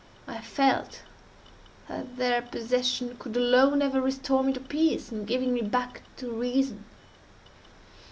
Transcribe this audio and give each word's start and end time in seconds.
I 0.27 0.39
felt 0.41 1.03
that 1.87 2.17
their 2.17 2.41
possession 2.41 3.17
could 3.19 3.37
alone 3.37 3.83
ever 3.83 4.01
restore 4.01 4.43
me 4.43 4.51
to 4.53 4.59
peace, 4.59 5.11
in 5.11 5.25
giving 5.25 5.53
me 5.53 5.61
back 5.61 6.01
to 6.17 6.31
reason. 6.31 6.85